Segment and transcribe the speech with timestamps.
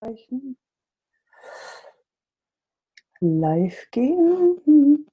[0.00, 0.56] Zeichen.
[3.20, 5.06] Live gehen.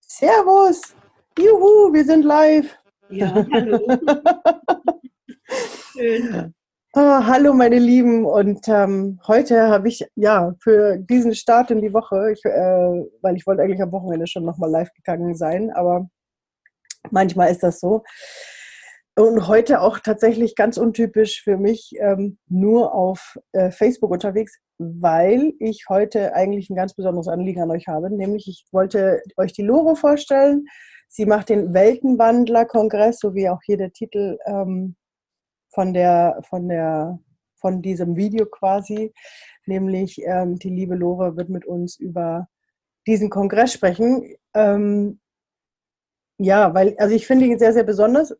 [0.00, 0.94] Servus!
[1.36, 2.78] Juhu, wir sind live.
[3.08, 3.80] Ja, hallo.
[5.92, 6.54] Schön.
[6.92, 11.92] Ah, hallo meine Lieben und ähm, heute habe ich ja für diesen Start in die
[11.92, 16.08] Woche, ich, äh, weil ich wollte eigentlich am Wochenende schon nochmal live gegangen sein, aber
[17.10, 18.02] manchmal ist das so,
[19.20, 25.52] und heute auch tatsächlich ganz untypisch für mich ähm, nur auf äh, Facebook unterwegs, weil
[25.58, 28.10] ich heute eigentlich ein ganz besonderes Anliegen an euch habe.
[28.10, 30.66] Nämlich, ich wollte euch die Lore vorstellen.
[31.08, 34.96] Sie macht den Weltenwandler-Kongress, so wie auch hier der Titel ähm,
[35.70, 37.18] von, der, von, der,
[37.56, 39.12] von diesem Video quasi.
[39.66, 42.48] Nämlich, ähm, die liebe Lore wird mit uns über
[43.06, 44.34] diesen Kongress sprechen.
[44.54, 45.20] Ähm,
[46.38, 48.34] ja, weil, also ich finde ihn sehr, sehr besonders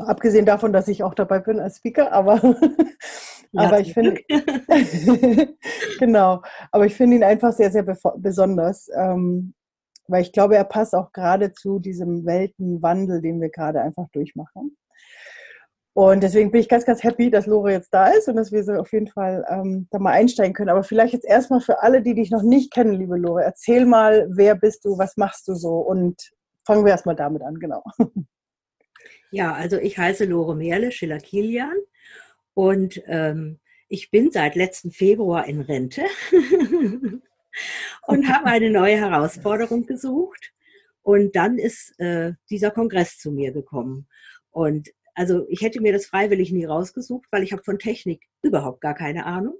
[0.00, 2.36] Abgesehen davon, dass ich auch dabei bin als Speaker, aber,
[3.52, 4.20] ja, aber ich finde,
[5.98, 7.84] genau, aber ich finde ihn einfach sehr, sehr
[8.16, 9.54] besonders, ähm,
[10.08, 14.76] weil ich glaube, er passt auch gerade zu diesem Weltenwandel, den wir gerade einfach durchmachen.
[15.92, 18.62] Und deswegen bin ich ganz, ganz happy, dass Lore jetzt da ist und dass wir
[18.62, 20.70] so auf jeden Fall ähm, da mal einsteigen können.
[20.70, 24.28] Aber vielleicht jetzt erstmal für alle, die dich noch nicht kennen, liebe Lore, erzähl mal,
[24.30, 26.30] wer bist du, was machst du so und
[26.64, 27.82] fangen wir erstmal damit an, genau.
[29.30, 31.76] Ja, also ich heiße Lore Merle Schiller-Kilian
[32.54, 36.04] und ähm, ich bin seit letzten Februar in Rente
[38.06, 40.52] und habe eine neue Herausforderung gesucht.
[41.02, 44.06] Und dann ist äh, dieser Kongress zu mir gekommen.
[44.50, 48.80] Und also ich hätte mir das freiwillig nie rausgesucht, weil ich habe von Technik überhaupt
[48.80, 49.58] gar keine Ahnung.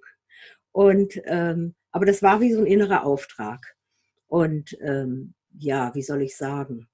[0.72, 3.74] Und ähm, aber das war wie so ein innerer Auftrag.
[4.28, 6.86] Und ähm, ja, wie soll ich sagen?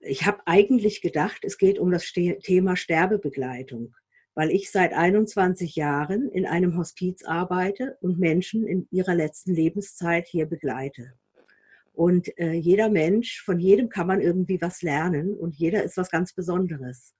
[0.00, 3.94] Ich habe eigentlich gedacht, es geht um das Thema Sterbebegleitung,
[4.34, 10.26] weil ich seit 21 Jahren in einem Hospiz arbeite und Menschen in ihrer letzten Lebenszeit
[10.28, 11.14] hier begleite.
[11.92, 16.10] Und äh, jeder Mensch, von jedem kann man irgendwie was lernen und jeder ist was
[16.10, 17.14] ganz Besonderes.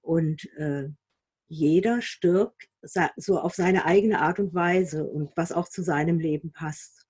[0.00, 0.88] Und äh,
[1.48, 2.68] jeder stirbt
[3.16, 7.06] so auf seine eigene Art und Weise und was auch zu seinem Leben passt.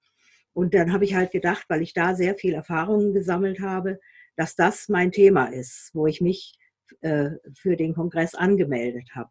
[0.52, 3.98] Und dann habe ich halt gedacht, weil ich da sehr viel Erfahrungen gesammelt habe,
[4.36, 6.54] dass das mein Thema ist, wo ich mich
[7.00, 9.30] äh, für den Kongress angemeldet habe.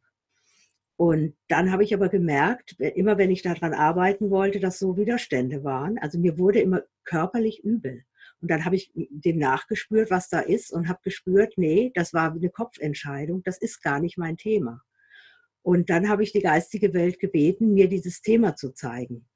[0.98, 5.64] Und dann habe ich aber gemerkt, immer wenn ich daran arbeiten wollte, dass so Widerstände
[5.64, 5.98] waren.
[5.98, 8.04] Also mir wurde immer körperlich übel.
[8.42, 12.32] Und dann habe ich dem nachgespürt, was da ist und habe gespürt, nee, das war
[12.32, 14.82] eine Kopfentscheidung, das ist gar nicht mein Thema.
[15.62, 19.28] Und dann habe ich die geistige Welt gebeten, mir dieses Thema zu zeigen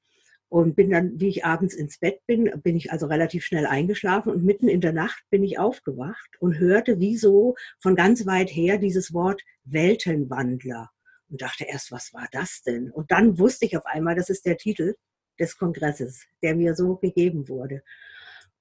[0.50, 4.32] und bin dann, wie ich abends ins Bett bin, bin ich also relativ schnell eingeschlafen
[4.32, 8.50] und mitten in der Nacht bin ich aufgewacht und hörte wie so von ganz weit
[8.50, 10.90] her dieses Wort Weltenwandler
[11.30, 12.90] und dachte erst, was war das denn?
[12.92, 14.96] Und dann wusste ich auf einmal, das ist der Titel
[15.40, 17.84] des Kongresses, der mir so gegeben wurde.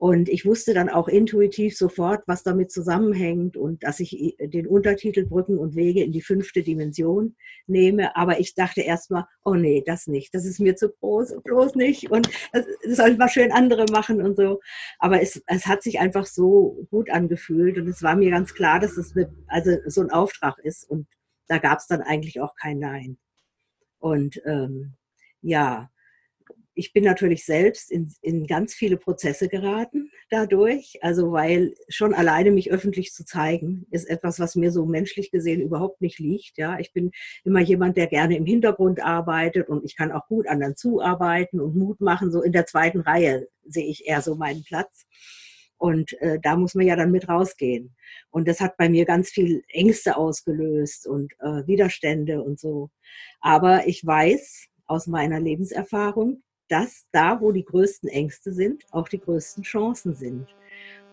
[0.00, 5.26] Und ich wusste dann auch intuitiv sofort, was damit zusammenhängt und dass ich den Untertitel
[5.26, 7.34] Brücken und Wege in die fünfte Dimension
[7.66, 8.14] nehme.
[8.14, 10.32] Aber ich dachte erstmal, oh nee, das nicht.
[10.36, 12.12] Das ist mir zu groß, bloß nicht.
[12.12, 14.60] Und das, das soll mal schön andere machen und so.
[15.00, 18.78] Aber es, es hat sich einfach so gut angefühlt und es war mir ganz klar,
[18.78, 20.88] dass es mit, also so ein Auftrag ist.
[20.88, 21.08] Und
[21.48, 23.18] da gab es dann eigentlich auch kein Nein.
[23.98, 24.94] Und ähm,
[25.42, 25.90] ja,
[26.78, 30.98] ich bin natürlich selbst in, in ganz viele Prozesse geraten dadurch.
[31.02, 35.60] Also weil schon alleine mich öffentlich zu zeigen, ist etwas, was mir so menschlich gesehen
[35.60, 36.56] überhaupt nicht liegt.
[36.56, 37.10] Ja, ich bin
[37.44, 41.74] immer jemand, der gerne im Hintergrund arbeitet und ich kann auch gut anderen zuarbeiten und
[41.74, 42.30] Mut machen.
[42.30, 45.06] So in der zweiten Reihe sehe ich eher so meinen Platz.
[45.78, 47.96] Und äh, da muss man ja dann mit rausgehen.
[48.30, 52.90] Und das hat bei mir ganz viel Ängste ausgelöst und äh, Widerstände und so.
[53.40, 59.20] Aber ich weiß aus meiner Lebenserfahrung, dass da, wo die größten Ängste sind, auch die
[59.20, 60.46] größten Chancen sind.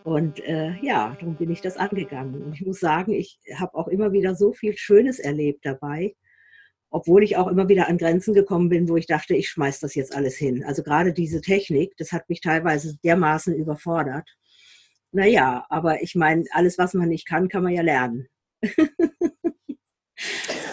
[0.04, 2.44] Und äh, ja, darum bin ich das angegangen.
[2.44, 6.16] Und ich muss sagen, ich habe auch immer wieder so viel Schönes erlebt dabei,
[6.92, 9.96] obwohl ich auch immer wieder an Grenzen gekommen bin, wo ich dachte, ich schmeiß das
[9.96, 10.64] jetzt alles hin.
[10.64, 14.30] Also gerade diese Technik, das hat mich teilweise dermaßen überfordert.
[15.12, 18.28] Naja, aber ich meine, alles, was man nicht kann, kann man ja lernen.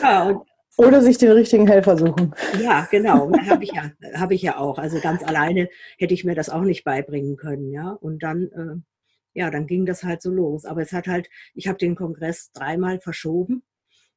[0.02, 0.46] ja, und
[0.76, 2.34] oder sich den richtigen Helfer suchen.
[2.60, 3.30] Ja, genau.
[3.46, 4.78] Habe ich, ja, hab ich ja auch.
[4.78, 7.70] Also ganz alleine hätte ich mir das auch nicht beibringen können.
[7.70, 10.64] Ja, und dann, äh, ja, dann ging das halt so los.
[10.64, 13.62] Aber es hat halt, ich habe den Kongress dreimal verschoben,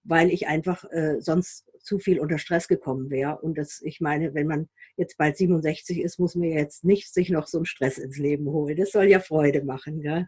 [0.04, 3.40] weil ich einfach äh, sonst zu viel unter Stress gekommen wäre.
[3.40, 7.30] Und das, ich meine, wenn man jetzt bald 67 ist, muss man jetzt nicht sich
[7.30, 8.76] noch so einen Stress ins Leben holen.
[8.76, 10.28] Das soll ja Freude machen, gell?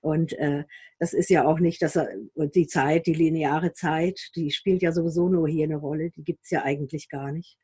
[0.00, 0.64] Und äh,
[0.98, 4.92] das ist ja auch nicht, dass er, die Zeit, die lineare Zeit, die spielt ja
[4.92, 7.58] sowieso nur hier eine Rolle, die gibt es ja eigentlich gar nicht.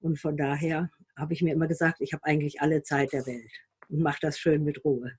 [0.00, 3.50] Und von daher habe ich mir immer gesagt, ich habe eigentlich alle Zeit der Welt
[3.88, 5.12] und mache das schön mit Ruhe.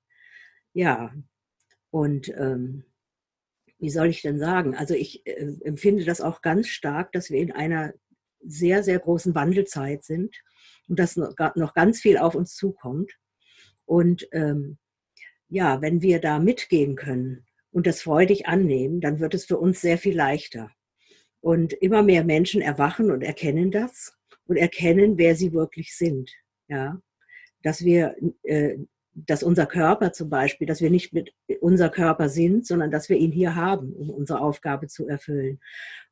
[0.74, 1.14] Ja,
[1.90, 2.84] und ähm,
[3.80, 4.76] wie soll ich denn sagen?
[4.76, 7.94] Also ich äh, empfinde das auch ganz stark, dass wir in einer
[8.42, 10.36] sehr, sehr großen Wandelzeit sind
[10.88, 13.12] und dass noch, noch ganz viel auf uns zukommt.
[13.86, 14.78] Und ähm,
[15.50, 19.82] ja, wenn wir da mitgehen können und das freudig annehmen, dann wird es für uns
[19.82, 20.72] sehr viel leichter.
[21.40, 26.32] Und immer mehr Menschen erwachen und erkennen das und erkennen, wer sie wirklich sind.
[26.68, 27.00] Ja,
[27.64, 28.78] dass wir, äh,
[29.14, 33.18] dass unser Körper zum Beispiel, dass wir nicht mit unser Körper sind, sondern dass wir
[33.18, 35.60] ihn hier haben, um unsere Aufgabe zu erfüllen.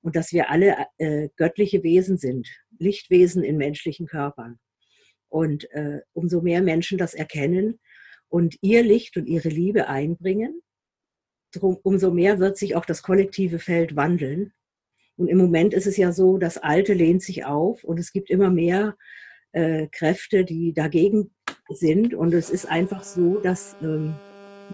[0.02, 2.48] Und dass wir alle äh, göttliche Wesen sind,
[2.80, 4.60] Lichtwesen in menschlichen Körpern.
[5.28, 7.80] Und äh, umso mehr Menschen das erkennen
[8.30, 10.62] und ihr Licht und ihre Liebe einbringen,
[11.51, 14.54] drum, umso mehr wird sich auch das kollektive Feld wandeln.
[15.18, 18.30] Und im Moment ist es ja so, das Alte lehnt sich auf und es gibt
[18.30, 18.98] immer mehr
[19.54, 21.31] äh, Kräfte, die dagegen
[21.69, 22.13] sind.
[22.13, 24.16] Und es ist einfach so, dass ähm,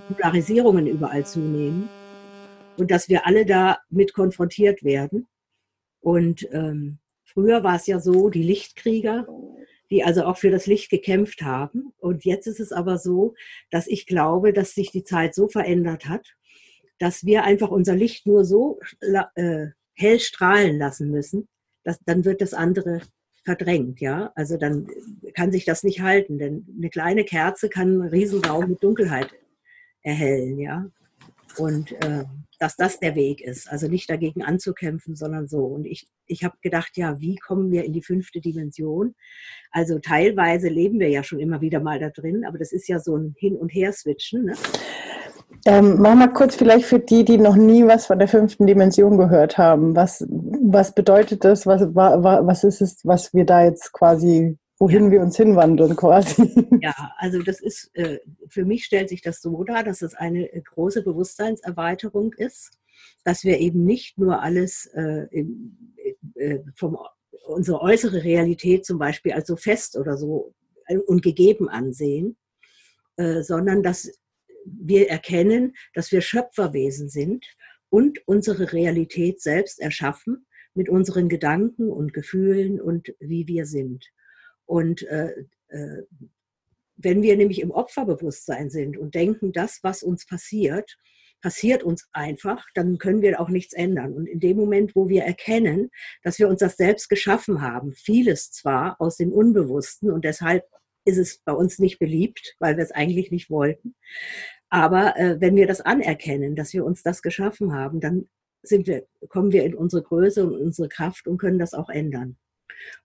[0.08, 1.90] Polarisierungen überall zunehmen
[2.78, 5.28] und dass wir alle da mit konfrontiert werden.
[6.00, 9.28] Und ähm, früher war es ja so, die Lichtkrieger,
[9.92, 11.94] die also auch für das Licht gekämpft haben.
[12.00, 13.36] Und jetzt ist es aber so,
[13.70, 16.34] dass ich glaube, dass sich die Zeit so verändert hat,
[16.98, 18.80] dass wir einfach unser Licht nur so
[19.36, 21.48] äh, hell strahlen lassen müssen,
[21.84, 23.02] dass, dann wird das andere
[23.44, 24.32] verdrängt, ja.
[24.36, 24.88] Also dann
[25.34, 29.30] kann sich das nicht halten, denn eine kleine Kerze kann einen Riesenraum mit Dunkelheit
[30.04, 30.90] erhellen, ja.
[31.58, 32.24] Und äh,
[32.60, 35.66] dass das der Weg ist, also nicht dagegen anzukämpfen, sondern so.
[35.66, 39.16] Und ich, ich habe gedacht, ja, wie kommen wir in die fünfte Dimension?
[39.72, 43.00] Also teilweise leben wir ja schon immer wieder mal da drin, aber das ist ja
[43.00, 44.46] so ein Hin- und Her-Switchen.
[44.46, 44.54] Ne?
[45.66, 49.18] Ähm, mach mal kurz vielleicht für die, die noch nie was von der fünften Dimension
[49.18, 49.96] gehört haben.
[49.96, 51.68] Was, was bedeutet das?
[51.68, 56.52] Was, was ist es, was wir da jetzt quasi, wohin wir uns hinwandeln quasi?
[56.82, 58.18] Ja, also das ist, äh,
[58.48, 62.80] für mich stellt sich das so dar, dass es eine große Bewusstseinserweiterung ist,
[63.24, 65.28] dass wir eben nicht nur alles äh,
[66.34, 66.98] äh, vom,
[67.46, 70.56] unsere äußere Realität zum Beispiel als so fest oder so
[71.06, 72.36] und gegeben ansehen,
[73.18, 74.12] sondern dass
[74.66, 77.46] wir erkennen, dass wir Schöpferwesen sind
[77.90, 84.12] und unsere Realität selbst erschaffen mit unseren Gedanken und Gefühlen und wie wir sind.
[84.72, 85.34] Und äh,
[85.68, 86.04] äh,
[86.96, 90.98] wenn wir nämlich im Opferbewusstsein sind und denken, das, was uns passiert,
[91.42, 94.14] passiert uns einfach, dann können wir auch nichts ändern.
[94.14, 95.92] Und in dem Moment, wo wir erkennen,
[96.24, 100.64] dass wir uns das selbst geschaffen haben, vieles zwar aus dem Unbewussten und deshalb
[101.04, 103.96] ist es bei uns nicht beliebt, weil wir es eigentlich nicht wollten.
[104.70, 108.30] Aber äh, wenn wir das anerkennen, dass wir uns das geschaffen haben, dann
[108.64, 112.38] sind wir, kommen wir in unsere Größe und unsere Kraft und können das auch ändern.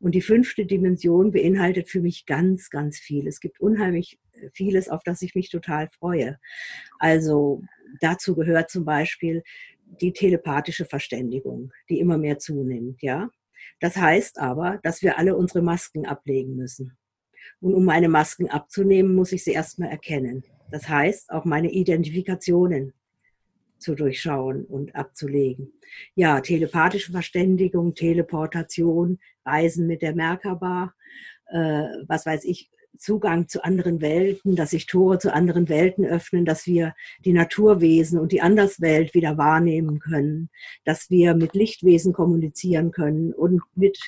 [0.00, 3.26] Und die fünfte Dimension beinhaltet für mich ganz, ganz viel.
[3.26, 6.38] Es gibt unheimlich äh, vieles, auf das ich mich total freue.
[6.98, 7.62] Also
[8.00, 9.42] dazu gehört zum Beispiel
[10.00, 13.30] die telepathische Verständigung, die immer mehr zunimmt, ja.
[13.80, 16.96] Das heißt aber, dass wir alle unsere Masken ablegen müssen.
[17.60, 20.44] Und um meine Masken abzunehmen, muss ich sie erstmal erkennen.
[20.70, 22.92] Das heißt, auch meine Identifikationen
[23.86, 25.72] zu durchschauen und abzulegen.
[26.16, 30.92] Ja, telepathische Verständigung, Teleportation, Reisen mit der Merkaba,
[31.46, 36.44] äh, was weiß ich, Zugang zu anderen Welten, dass sich Tore zu anderen Welten öffnen,
[36.44, 40.48] dass wir die Naturwesen und die Anderswelt wieder wahrnehmen können,
[40.84, 43.98] dass wir mit Lichtwesen kommunizieren können und mit,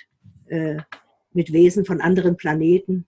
[0.46, 0.78] äh,
[1.32, 3.06] mit Wesen von anderen Planeten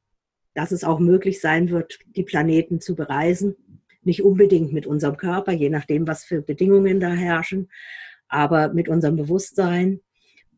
[0.55, 3.55] dass es auch möglich sein wird, die Planeten zu bereisen.
[4.03, 7.71] Nicht unbedingt mit unserem Körper, je nachdem, was für Bedingungen da herrschen,
[8.29, 10.01] aber mit unserem Bewusstsein.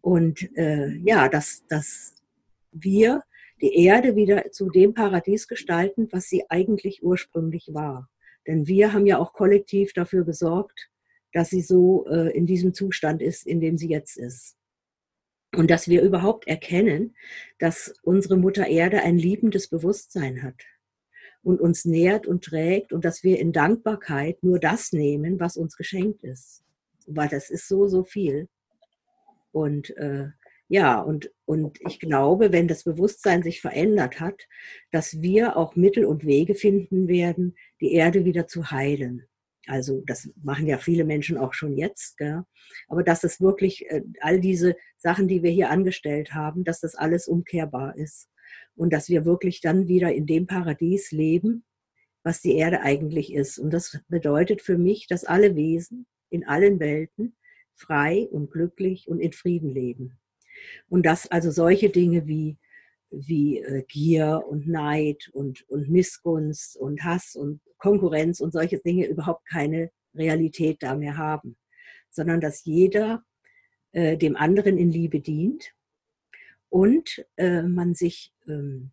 [0.00, 2.14] Und äh, ja, dass, dass
[2.70, 3.22] wir
[3.60, 8.08] die Erde wieder zu dem Paradies gestalten, was sie eigentlich ursprünglich war.
[8.46, 10.90] Denn wir haben ja auch kollektiv dafür gesorgt,
[11.32, 14.56] dass sie so äh, in diesem Zustand ist, in dem sie jetzt ist.
[15.54, 17.14] Und dass wir überhaupt erkennen,
[17.58, 20.56] dass unsere Mutter Erde ein liebendes Bewusstsein hat
[21.42, 25.76] und uns nährt und trägt und dass wir in Dankbarkeit nur das nehmen, was uns
[25.76, 26.62] geschenkt ist.
[27.06, 28.48] Weil das ist so, so viel.
[29.50, 30.28] Und äh,
[30.68, 34.48] ja, und, und ich glaube, wenn das Bewusstsein sich verändert hat,
[34.90, 39.26] dass wir auch Mittel und Wege finden werden, die Erde wieder zu heilen.
[39.66, 42.16] Also das machen ja viele Menschen auch schon jetzt.
[42.16, 42.42] Gell?
[42.88, 46.94] Aber dass es wirklich äh, all diese Sachen, die wir hier angestellt haben, dass das
[46.94, 48.28] alles umkehrbar ist.
[48.74, 51.64] Und dass wir wirklich dann wieder in dem Paradies leben,
[52.22, 53.58] was die Erde eigentlich ist.
[53.58, 57.36] Und das bedeutet für mich, dass alle Wesen in allen Welten
[57.74, 60.18] frei und glücklich und in Frieden leben.
[60.88, 62.56] Und dass also solche Dinge wie,
[63.10, 69.06] wie äh, Gier und Neid und, und Missgunst und Hass und Konkurrenz und solche Dinge
[69.06, 71.56] überhaupt keine Realität da mehr haben,
[72.10, 73.24] sondern dass jeder
[73.92, 75.74] äh, dem anderen in Liebe dient
[76.68, 78.92] und äh, man sich ähm,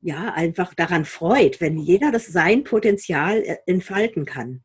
[0.00, 4.64] ja einfach daran freut, wenn jeder das sein Potenzial äh, entfalten kann.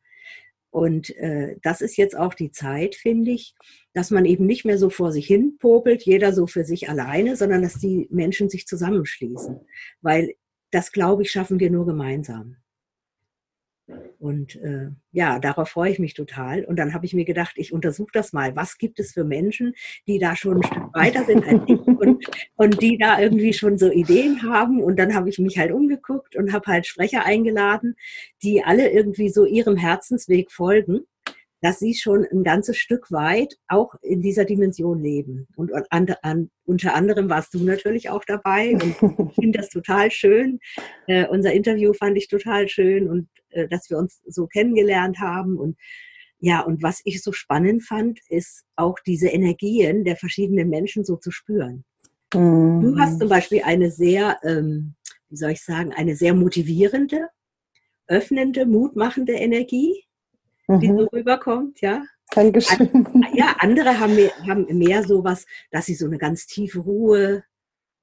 [0.70, 3.56] Und äh, das ist jetzt auch die Zeit, finde ich,
[3.94, 7.38] dass man eben nicht mehr so vor sich hin popelt, jeder so für sich alleine,
[7.38, 9.62] sondern dass die Menschen sich zusammenschließen.
[10.02, 10.34] Weil
[10.72, 12.58] das, glaube ich, schaffen wir nur gemeinsam.
[14.20, 16.66] Und äh, ja, darauf freue ich mich total.
[16.66, 18.56] Und dann habe ich mir gedacht, ich untersuche das mal.
[18.56, 19.76] Was gibt es für Menschen,
[20.08, 23.78] die da schon ein Stück weiter sind als ich und, und die da irgendwie schon
[23.78, 24.82] so Ideen haben?
[24.82, 27.96] Und dann habe ich mich halt umgeguckt und habe halt Sprecher eingeladen,
[28.44, 31.02] die alle irgendwie so ihrem Herzensweg folgen
[31.66, 35.48] dass sie schon ein ganzes Stück weit auch in dieser Dimension leben.
[35.56, 40.12] Und an, an, unter anderem warst du natürlich auch dabei und ich finde das total
[40.12, 40.60] schön.
[41.08, 45.58] Äh, unser Interview fand ich total schön und äh, dass wir uns so kennengelernt haben
[45.58, 45.76] und
[46.40, 51.16] ja, und was ich so spannend fand, ist auch diese Energien der verschiedenen Menschen so
[51.16, 51.86] zu spüren.
[52.36, 52.82] Mhm.
[52.82, 54.96] Du hast zum Beispiel eine sehr, ähm,
[55.30, 57.30] wie soll ich sagen, eine sehr motivierende,
[58.08, 60.06] öffnende, mutmachende Energie
[60.68, 61.08] die so mhm.
[61.14, 62.04] rüberkommt, ja.
[62.34, 63.06] Dankeschön.
[63.34, 67.44] Ja, andere haben mehr, haben mehr sowas, dass sie so eine ganz tiefe Ruhe,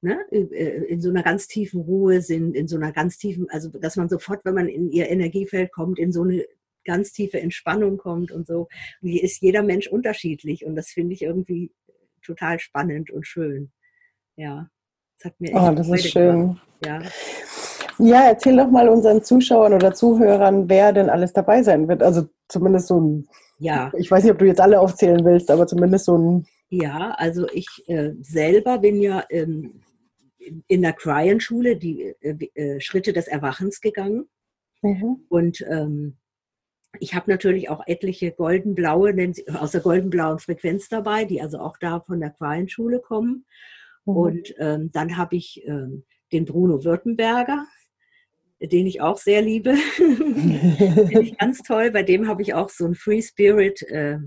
[0.01, 3.69] ne, äh, in so einer ganz tiefen Ruhe sind, in so einer ganz tiefen, also
[3.69, 6.45] dass man sofort, wenn man in ihr Energiefeld kommt, in so eine
[6.85, 8.69] ganz tiefe Entspannung kommt und so.
[9.01, 11.73] Hier ist jeder Mensch unterschiedlich und das finde ich irgendwie
[12.23, 13.73] total spannend und schön.
[14.37, 14.69] Ja,
[15.19, 16.41] das hat mir echt Oh, das ist schön.
[16.41, 16.69] Gemacht.
[16.85, 17.03] Ja.
[17.99, 22.03] Ja, erzähl doch mal unseren Zuschauern oder Zuhörern, wer denn alles dabei sein wird.
[22.03, 23.93] Also zumindest so ein, ja.
[23.97, 26.47] ich weiß nicht, ob du jetzt alle aufzählen willst, aber zumindest so ein.
[26.71, 29.83] Ja, also ich äh, selber bin ja ähm,
[30.67, 34.29] in der Cryan-Schule die äh, äh, Schritte des Erwachens gegangen.
[34.81, 35.25] Mhm.
[35.29, 36.17] Und ähm,
[36.99, 39.15] ich habe natürlich auch etliche goldenblaue,
[39.59, 43.47] aus der goldenblauen Frequenz dabei, die also auch da von der Cryan-Schule kommen.
[44.05, 44.17] Mhm.
[44.17, 47.67] Und ähm, dann habe ich ähm, den Bruno Württemberger,
[48.61, 49.75] den ich auch sehr liebe.
[49.97, 51.91] Finde ich ganz toll.
[51.91, 54.19] Bei dem habe ich auch so ein Free Spirit äh,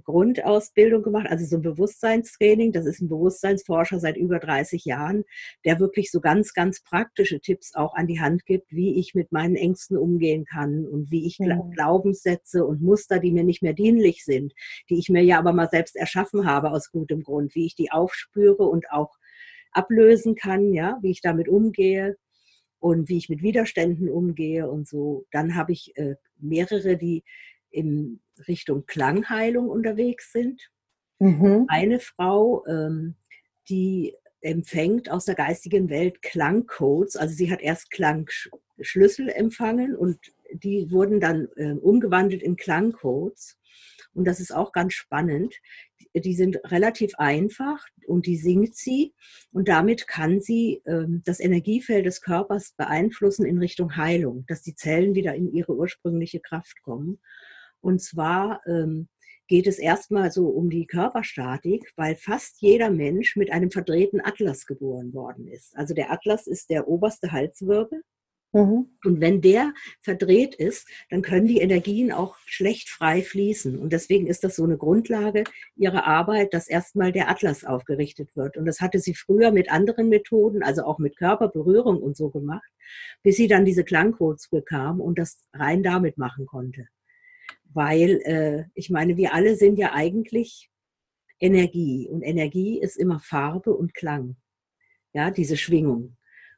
[0.00, 2.72] Grundausbildung gemacht, also so ein Bewusstseinstraining.
[2.72, 5.24] Das ist ein Bewusstseinsforscher seit über 30 Jahren,
[5.64, 9.32] der wirklich so ganz, ganz praktische Tipps auch an die Hand gibt, wie ich mit
[9.32, 11.60] meinen Ängsten umgehen kann und wie ich ja.
[11.74, 14.52] Glaubenssätze und Muster, die mir nicht mehr dienlich sind,
[14.90, 17.90] die ich mir ja aber mal selbst erschaffen habe aus gutem Grund, wie ich die
[17.90, 19.16] aufspüre und auch
[19.72, 22.16] ablösen kann, ja, wie ich damit umgehe
[22.80, 25.26] und wie ich mit Widerständen umgehe und so.
[25.30, 27.24] Dann habe ich äh, mehrere, die
[27.70, 30.70] in Richtung Klangheilung unterwegs sind.
[31.18, 31.64] Mhm.
[31.68, 33.16] Eine Frau, ähm,
[33.68, 37.16] die empfängt aus der geistigen Welt Klangcodes.
[37.16, 40.18] Also sie hat erst Klangschlüssel empfangen und
[40.52, 43.58] die wurden dann äh, umgewandelt in Klangcodes.
[44.14, 45.54] Und das ist auch ganz spannend.
[46.14, 49.14] Die sind relativ einfach und die singt sie
[49.52, 54.74] und damit kann sie ähm, das Energiefeld des Körpers beeinflussen in Richtung Heilung, dass die
[54.74, 57.20] Zellen wieder in ihre ursprüngliche Kraft kommen.
[57.80, 59.08] Und zwar ähm,
[59.46, 64.66] geht es erstmal so um die Körperstatik, weil fast jeder Mensch mit einem verdrehten Atlas
[64.66, 65.76] geboren worden ist.
[65.76, 68.02] Also der Atlas ist der oberste Halswirbel
[68.52, 68.86] Mhm.
[69.04, 73.78] Und wenn der verdreht ist, dann können die Energien auch schlecht frei fließen.
[73.78, 75.44] Und deswegen ist das so eine Grundlage
[75.76, 78.56] ihrer Arbeit, dass erstmal der Atlas aufgerichtet wird.
[78.56, 82.68] Und das hatte sie früher mit anderen Methoden, also auch mit Körperberührung und so gemacht,
[83.22, 86.86] bis sie dann diese Klangcodes bekam und das rein damit machen konnte.
[87.78, 90.68] Weil äh, ich meine, wir alle sind ja eigentlich
[91.38, 94.34] Energie und Energie ist immer Farbe und Klang.
[95.12, 96.16] Ja, diese Schwingung.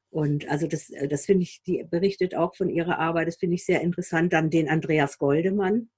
[0.09, 3.57] Und also das, äh, das finde ich, die berichtet auch von ihrer Arbeit, das finde
[3.57, 4.33] ich sehr interessant.
[4.33, 5.91] Dann den Andreas Goldemann,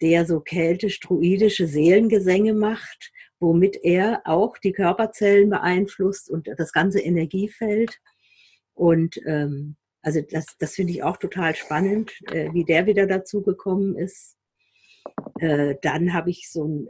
[0.00, 7.98] der so keltisch-druidische Seelengesänge macht, womit er auch die Körperzellen beeinflusst und das ganze Energiefeld.
[8.72, 13.42] Und ähm, also das, das finde ich auch total spannend, äh, wie der wieder dazu
[13.42, 14.37] gekommen ist.
[15.40, 16.88] Äh, dann habe ich so ein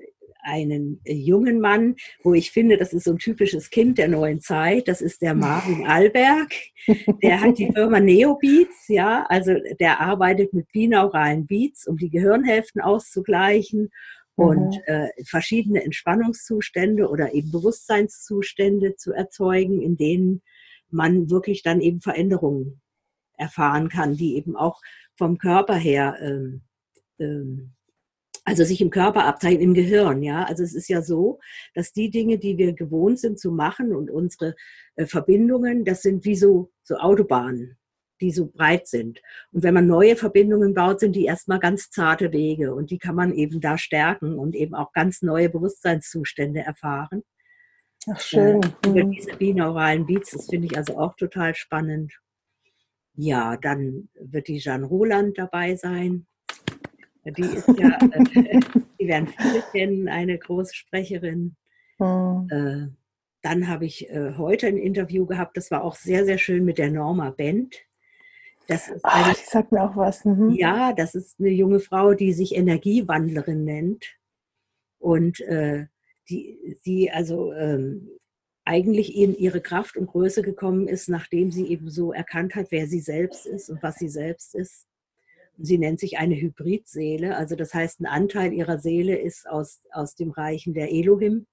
[0.48, 4.40] einen äh, jungen Mann, wo ich finde, das ist so ein typisches Kind der neuen
[4.40, 4.88] Zeit.
[4.88, 6.52] Das ist der Marvin Alberg.
[7.22, 12.80] Der hat die Firma Neobeats, ja, also der arbeitet mit binauralen Beats, um die Gehirnhälften
[12.80, 13.90] auszugleichen
[14.36, 14.82] und mhm.
[14.86, 20.42] äh, verschiedene Entspannungszustände oder eben Bewusstseinszustände zu erzeugen, in denen
[20.90, 22.80] man wirklich dann eben Veränderungen
[23.36, 24.80] erfahren kann, die eben auch
[25.16, 26.62] vom Körper her, ähm,
[27.18, 27.74] ähm,
[28.48, 30.22] also sich im Körper abzeichnen, im Gehirn.
[30.22, 31.38] Ja, also es ist ja so,
[31.74, 34.54] dass die Dinge, die wir gewohnt sind zu machen und unsere
[34.96, 37.76] äh, Verbindungen, das sind wie so, so Autobahnen
[38.20, 39.22] die so breit sind.
[39.52, 43.14] Und wenn man neue Verbindungen baut, sind die erstmal ganz zarte Wege und die kann
[43.14, 47.22] man eben da stärken und eben auch ganz neue Bewusstseinszustände erfahren.
[48.10, 48.60] Ach, schön.
[48.60, 49.10] Äh, über mhm.
[49.12, 52.18] diese binauralen Beats, das finde ich also auch total spannend.
[53.14, 56.26] Ja, dann wird die Jeanne Roland dabei sein.
[57.32, 58.60] Die ist ja, äh,
[59.00, 61.56] die werden viele kennen, eine große Sprecherin.
[61.98, 62.48] Mhm.
[62.50, 62.88] Äh,
[63.42, 66.78] dann habe ich äh, heute ein Interview gehabt, das war auch sehr, sehr schön mit
[66.78, 67.76] der Norma Bent.
[68.66, 70.24] Das ist eine, die sagt mir auch was.
[70.24, 70.50] Mhm.
[70.50, 74.04] Ja, das ist eine junge Frau, die sich Energiewandlerin nennt.
[74.98, 75.86] Und äh,
[76.28, 78.10] die, sie also ähm,
[78.64, 82.86] eigentlich in ihre Kraft und Größe gekommen ist, nachdem sie eben so erkannt hat, wer
[82.86, 84.86] sie selbst ist und was sie selbst ist.
[85.60, 90.14] Sie nennt sich eine Hybridseele, also das heißt, ein Anteil ihrer Seele ist aus, aus
[90.14, 91.46] dem Reichen der Elohim.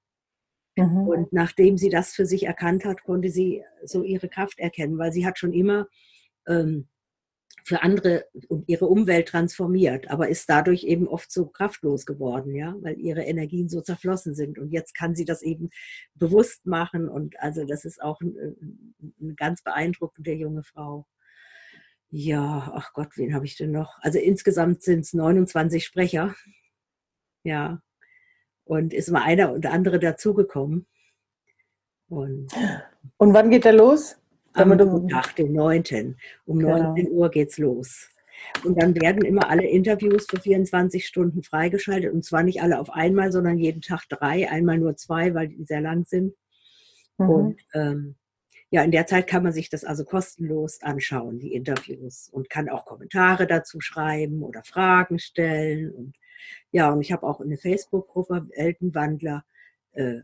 [0.78, 1.08] Mhm.
[1.08, 5.12] Und nachdem sie das für sich erkannt hat, konnte sie so ihre Kraft erkennen, weil
[5.12, 5.88] sie hat schon immer
[6.48, 6.88] ähm,
[7.64, 12.76] für andere und ihre Umwelt transformiert, aber ist dadurch eben oft so kraftlos geworden, ja,
[12.82, 14.60] weil ihre Energien so zerflossen sind.
[14.60, 15.72] Und jetzt kann sie das eben
[16.14, 17.10] bewusst machen.
[17.10, 18.56] Und also das ist auch eine,
[19.20, 21.08] eine ganz beeindruckende junge Frau.
[22.18, 23.98] Ja, ach Gott, wen habe ich denn noch?
[24.00, 26.34] Also insgesamt sind es 29 Sprecher.
[27.44, 27.82] Ja.
[28.64, 30.88] Und ist mal einer und andere dazugekommen.
[32.08, 32.48] Und,
[33.18, 34.16] und wann geht der los?
[34.54, 36.16] am Montag, den 9.
[36.46, 36.78] Um genau.
[36.94, 38.08] 19 Uhr geht's los.
[38.64, 42.14] Und dann werden immer alle Interviews für 24 Stunden freigeschaltet.
[42.14, 45.66] Und zwar nicht alle auf einmal, sondern jeden Tag drei, einmal nur zwei, weil die
[45.66, 46.34] sehr lang sind.
[47.18, 47.30] Mhm.
[47.30, 48.16] Und ähm,
[48.76, 52.28] ja, in der Zeit kann man sich das also kostenlos anschauen, die Interviews.
[52.30, 55.92] Und kann auch Kommentare dazu schreiben oder Fragen stellen.
[55.92, 56.18] Und
[56.74, 59.46] ja, und ich habe auch eine Facebook-Gruppe Weltenwandler.
[59.94, 60.24] Äh,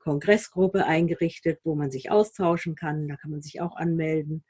[0.00, 3.06] Kongressgruppe eingerichtet, wo man sich austauschen kann.
[3.06, 4.44] Da kann man sich auch anmelden.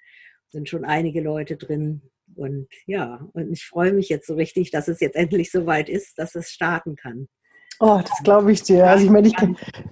[0.48, 2.10] Sind schon einige Leute drin.
[2.36, 5.90] Und ja, und ich freue mich jetzt so richtig, dass es jetzt endlich so weit
[5.90, 7.28] ist, dass es starten kann.
[7.80, 8.88] Oh, das glaube ich dir.
[8.88, 9.34] Also ich meine, ich,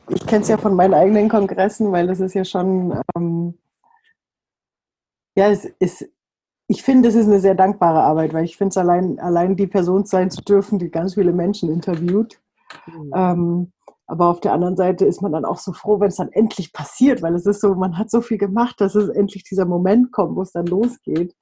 [0.09, 3.59] ich kenne es ja von meinen eigenen Kongressen, weil das ist ja schon, ähm,
[5.37, 6.09] ja, es ist,
[6.69, 9.67] ich finde, es ist eine sehr dankbare Arbeit, weil ich finde es allein, allein die
[9.67, 12.41] Person sein zu dürfen, die ganz viele Menschen interviewt.
[12.87, 13.13] Mhm.
[13.15, 13.73] Ähm,
[14.07, 16.73] aber auf der anderen Seite ist man dann auch so froh, wenn es dann endlich
[16.73, 20.13] passiert, weil es ist so, man hat so viel gemacht, dass es endlich dieser Moment
[20.13, 21.35] kommt, wo es dann losgeht.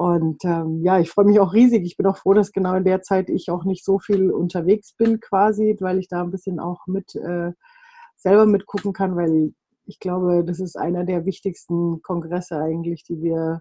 [0.00, 1.84] Und ähm, ja, ich freue mich auch riesig.
[1.84, 4.94] Ich bin auch froh, dass genau in der Zeit ich auch nicht so viel unterwegs
[4.94, 7.52] bin quasi, weil ich da ein bisschen auch mit äh,
[8.16, 9.52] selber mitgucken kann, weil
[9.84, 13.60] ich glaube, das ist einer der wichtigsten Kongresse eigentlich, die wir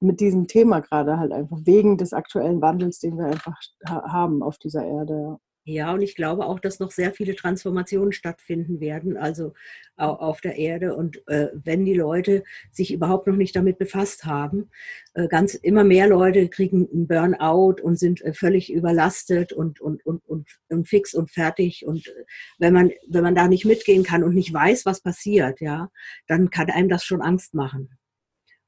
[0.00, 4.56] mit diesem Thema gerade halt einfach wegen des aktuellen Wandels, den wir einfach haben auf
[4.56, 5.36] dieser Erde.
[5.68, 9.52] Ja, und ich glaube auch, dass noch sehr viele Transformationen stattfinden werden, also
[9.96, 10.96] auf der Erde.
[10.96, 14.70] Und äh, wenn die Leute sich überhaupt noch nicht damit befasst haben,
[15.12, 20.06] äh, ganz immer mehr Leute kriegen einen Burnout und sind äh, völlig überlastet und, und,
[20.06, 21.84] und, und, und fix und fertig.
[21.86, 22.24] Und äh,
[22.58, 25.90] wenn man, wenn man da nicht mitgehen kann und nicht weiß, was passiert, ja,
[26.28, 27.97] dann kann einem das schon Angst machen.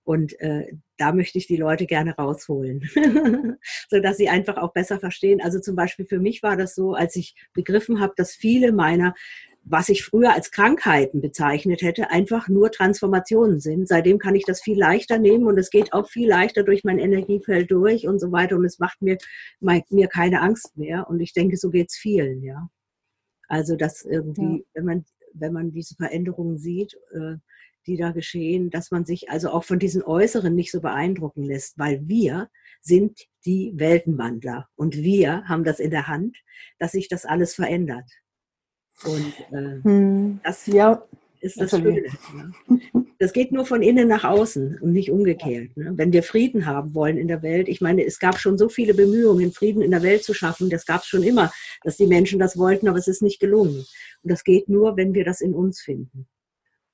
[0.02, 2.88] Und äh, da möchte ich die Leute gerne rausholen,
[3.88, 5.40] so dass sie einfach auch besser verstehen.
[5.40, 9.14] Also zum Beispiel für mich war das so, als ich begriffen habe, dass viele meiner
[9.62, 13.88] was ich früher als Krankheiten bezeichnet hätte, einfach nur Transformationen sind.
[13.88, 16.98] Seitdem kann ich das viel leichter nehmen und es geht auch viel leichter durch mein
[16.98, 19.18] Energiefeld durch und so weiter und es macht mir,
[19.60, 22.68] mir keine Angst mehr und ich denke, so geht es vielen, ja.
[23.48, 24.64] Also, dass irgendwie, ja.
[24.74, 27.36] wenn man, wenn man diese Veränderungen sieht, äh,
[27.86, 31.78] die da geschehen, dass man sich also auch von diesen Äußeren nicht so beeindrucken lässt,
[31.78, 32.48] weil wir
[32.80, 36.36] sind die Weltenwandler und wir haben das in der Hand,
[36.78, 38.08] dass sich das alles verändert.
[39.04, 41.02] Und äh, hm, das ja.
[41.40, 42.02] ist das Schöne.
[42.34, 42.80] Ne?
[43.18, 45.76] Das geht nur von innen nach außen und nicht umgekehrt.
[45.76, 45.92] Ne?
[45.94, 48.94] Wenn wir Frieden haben wollen in der Welt, ich meine, es gab schon so viele
[48.94, 51.50] Bemühungen, Frieden in der Welt zu schaffen, das gab es schon immer,
[51.82, 53.86] dass die Menschen das wollten, aber es ist nicht gelungen.
[54.22, 56.28] Und das geht nur, wenn wir das in uns finden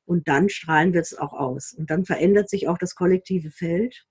[0.06, 1.72] und dann strahlen wir es auch aus.
[1.72, 4.06] Und dann verändert sich auch das kollektive Feld.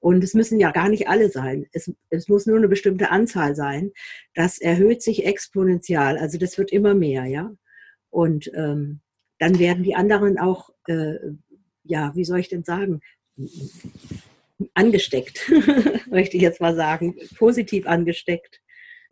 [0.00, 1.66] Und es müssen ja gar nicht alle sein.
[1.72, 3.92] Es, es muss nur eine bestimmte Anzahl sein.
[4.34, 6.18] Das erhöht sich exponentiell.
[6.18, 7.52] Also das wird immer mehr, ja.
[8.10, 9.00] Und ähm,
[9.38, 11.14] dann werden die anderen auch, äh,
[11.84, 13.00] ja, wie soll ich denn sagen,
[14.74, 15.50] angesteckt,
[16.10, 18.61] möchte ich jetzt mal sagen, positiv angesteckt.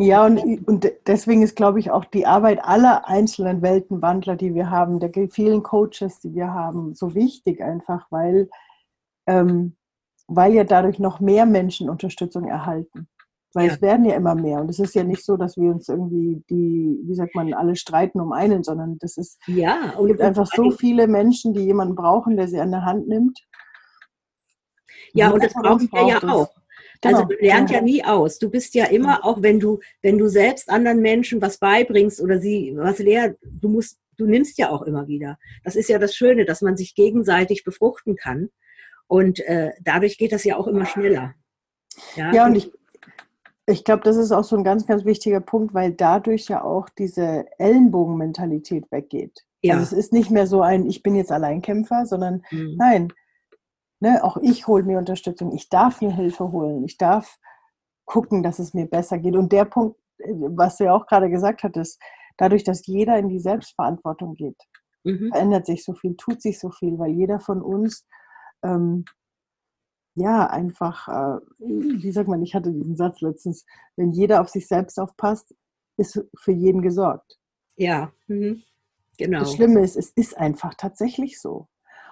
[0.03, 4.71] Ja, und, und deswegen ist, glaube ich, auch die Arbeit aller einzelnen Weltenwandler, die wir
[4.71, 8.49] haben, der vielen Coaches, die wir haben, so wichtig einfach, weil
[9.27, 9.77] ähm,
[10.31, 13.09] weil ja dadurch noch mehr Menschen Unterstützung erhalten.
[13.53, 13.75] Weil ja.
[13.75, 14.61] es werden ja immer mehr.
[14.61, 17.75] Und es ist ja nicht so, dass wir uns irgendwie die, wie sagt man, alle
[17.75, 21.65] streiten um einen, sondern das ist, ja, und es gibt einfach so viele Menschen, die
[21.65, 23.41] jemanden brauchen, der sie an der Hand nimmt.
[25.13, 26.49] Ja, und das brauchen wir ja auch.
[27.03, 27.79] Also genau, also du lernt genau.
[27.81, 28.39] ja nie aus.
[28.39, 32.39] Du bist ja immer, auch wenn du, wenn du selbst anderen Menschen was beibringst oder
[32.39, 35.39] sie was lehrst, du musst, du nimmst ja auch immer wieder.
[35.65, 38.51] Das ist ja das Schöne, dass man sich gegenseitig befruchten kann.
[39.07, 41.35] Und äh, dadurch geht das ja auch immer schneller.
[42.17, 42.71] Ja, ja und ich,
[43.67, 46.89] ich glaube, das ist auch so ein ganz, ganz wichtiger Punkt, weil dadurch ja auch
[46.91, 49.45] diese Ellenbogenmentalität weggeht.
[49.63, 49.75] Ja.
[49.75, 52.77] Also es ist nicht mehr so ein, ich bin jetzt Alleinkämpfer, sondern mhm.
[52.77, 53.13] nein,
[54.01, 57.39] ne, auch ich hole mir Unterstützung, ich darf mir Hilfe holen, ich darf
[58.05, 59.37] gucken, dass es mir besser geht.
[59.37, 62.01] Und der Punkt, was du ja auch gerade gesagt hattest,
[62.37, 64.61] dadurch, dass jeder in die Selbstverantwortung geht,
[65.05, 65.29] mhm.
[65.31, 68.07] verändert sich so viel, tut sich so viel, weil jeder von uns
[68.63, 69.05] ähm,
[70.15, 73.65] ja, einfach, äh, wie sagt man, ich hatte diesen Satz letztens,
[73.97, 75.55] wenn jeder auf sich selbst aufpasst,
[75.97, 77.39] ist für jeden gesorgt.
[77.77, 78.63] Ja, mhm.
[79.19, 79.41] genau.
[79.41, 81.69] Das Schlimme ist, es ist einfach tatsächlich so.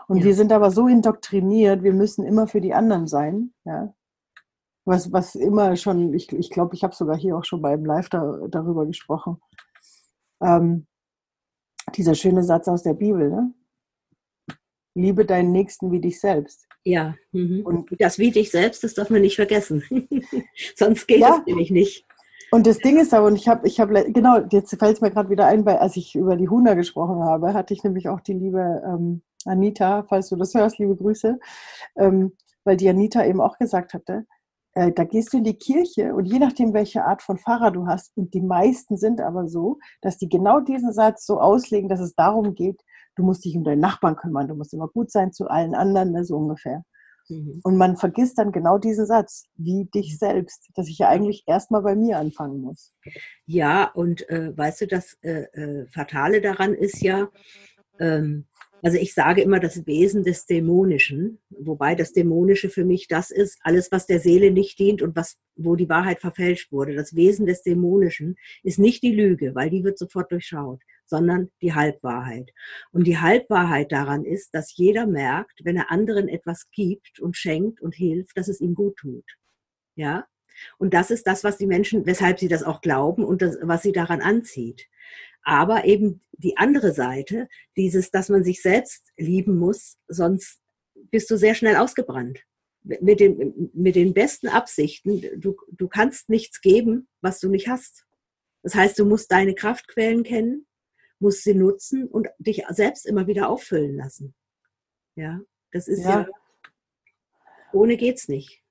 [0.09, 0.25] Und ja.
[0.25, 3.95] wir sind aber so indoktriniert, wir müssen immer für die anderen sein, ja.
[4.85, 7.85] Was, was immer schon, ich glaube, ich, glaub, ich habe sogar hier auch schon beim
[7.85, 9.39] Live da, darüber gesprochen.
[10.43, 10.87] Ähm,
[11.95, 13.53] dieser schöne Satz aus der Bibel, ne?
[14.95, 16.67] Liebe deinen Nächsten wie dich selbst.
[16.85, 17.61] Ja, mhm.
[17.67, 19.85] und das wie dich selbst, das darf man nicht vergessen.
[20.75, 21.37] Sonst geht ja.
[21.39, 22.07] es nämlich nicht.
[22.51, 25.11] Und das Ding ist aber, und ich habe, ich habe, genau, jetzt fällt es mir
[25.11, 28.21] gerade wieder ein, weil als ich über die Huna gesprochen habe, hatte ich nämlich auch
[28.21, 31.39] die liebe ähm, Anita, falls du das hörst, liebe Grüße,
[31.97, 32.33] ähm,
[32.65, 34.27] weil die Anita eben auch gesagt hatte,
[34.75, 37.87] äh, da gehst du in die Kirche und je nachdem, welche Art von Pfarrer du
[37.87, 42.01] hast, und die meisten sind aber so, dass die genau diesen Satz so auslegen, dass
[42.01, 42.83] es darum geht,
[43.17, 46.13] du musst dich um deinen Nachbarn kümmern, du musst immer gut sein zu allen anderen,
[46.13, 46.85] ne, so ungefähr.
[47.29, 47.61] Mhm.
[47.63, 51.83] Und man vergisst dann genau diesen Satz, wie dich selbst, dass ich ja eigentlich erstmal
[51.83, 52.93] bei mir anfangen muss.
[53.47, 57.29] Ja, und äh, weißt du, das äh, äh, Fatale daran ist ja,
[57.99, 58.47] ähm,
[58.83, 63.59] also ich sage immer das Wesen des Dämonischen, wobei das Dämonische für mich das ist,
[63.63, 66.95] alles, was der Seele nicht dient und was, wo die Wahrheit verfälscht wurde.
[66.95, 71.75] Das Wesen des Dämonischen ist nicht die Lüge, weil die wird sofort durchschaut, sondern die
[71.75, 72.53] Halbwahrheit.
[72.93, 77.81] Und die Halbwahrheit daran ist, dass jeder merkt, wenn er anderen etwas gibt und schenkt
[77.81, 79.25] und hilft, dass es ihm gut tut.
[79.97, 80.27] Ja?
[80.79, 83.83] Und das ist das, was die Menschen, weshalb sie das auch glauben und das, was
[83.83, 84.89] sie daran anzieht.
[85.49, 90.61] Aber eben die andere Seite, dieses, dass man sich selbst lieben muss, sonst
[91.11, 92.41] bist du sehr schnell ausgebrannt.
[92.83, 98.05] Mit den, mit den besten Absichten, du, du kannst nichts geben, was du nicht hast.
[98.63, 100.67] Das heißt, du musst deine Kraftquellen kennen,
[101.19, 104.35] musst sie nutzen und dich selbst immer wieder auffüllen lassen.
[105.17, 105.41] Ja,
[105.73, 106.29] das ist ja, ja
[107.73, 108.63] ohne geht's nicht.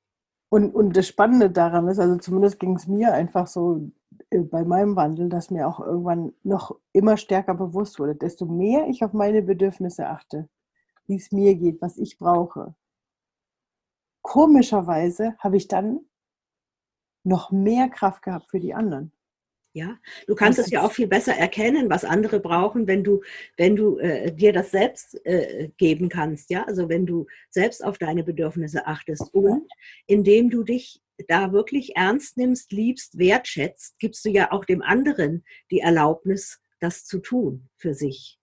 [0.49, 3.91] Und, und das Spannende daran ist, also zumindest ging es mir einfach so,
[4.29, 8.87] äh, bei meinem Wandel, dass mir auch irgendwann noch immer stärker bewusst wurde, desto mehr
[8.87, 10.49] ich auf meine Bedürfnisse achte,
[11.07, 12.75] wie es mir geht, was ich brauche.
[14.21, 16.01] Komischerweise habe ich dann
[17.23, 19.11] noch mehr Kraft gehabt für die anderen.
[19.77, 23.21] Ja, du kannst es ja auch viel besser erkennen, was andere brauchen, wenn du,
[23.57, 27.99] wenn du äh, dir das selbst äh, geben kannst, ja, also wenn du selbst auf
[27.99, 29.67] deine Bedürfnisse achtest und
[30.07, 35.43] indem du dich da wirklich ernst nimmst, liebst, wertschätzt, gibst du ja auch dem anderen
[35.69, 38.39] die Erlaubnis, das zu tun für sich.